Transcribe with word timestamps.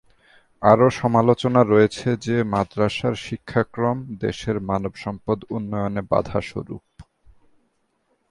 আরো 0.61 0.87
সমালোচনা 0.91 1.61
রয়েছে 1.63 2.07
যে, 2.17 2.35
মাদরাসার 2.43 3.15
শিক্ষাক্রম 3.25 3.97
দেশের 4.19 4.57
মানব 4.61 4.93
সম্পদ 4.95 5.37
উন্নয়নে 5.49 6.01
বাধা 6.09 6.39
স্বরূপ। 6.41 6.83